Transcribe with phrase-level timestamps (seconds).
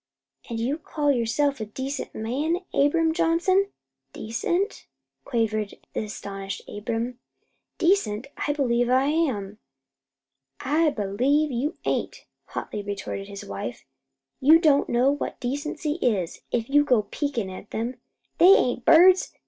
[0.49, 3.67] "An' you call yourself a decent man, Abram Johnson?"
[4.13, 4.87] "Decent?"
[5.25, 7.19] quavered the astonished Abram.
[7.77, 8.25] "Decent?
[8.47, 9.59] I believe I am."
[10.59, 13.85] "I believe you ain't," hotly retorted his wife.
[14.39, 17.99] "You don't know what decency is, if you go peekin' at them.
[18.39, 19.33] They ain't birds!